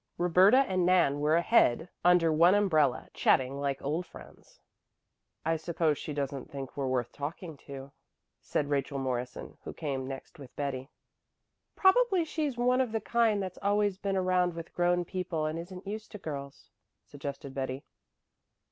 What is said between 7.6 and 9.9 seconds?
to," said Rachel Morrison, who